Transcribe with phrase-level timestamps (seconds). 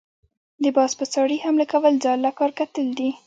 [0.63, 3.09] د باز په څاړي حمله كول ځان له کار کتل دي۔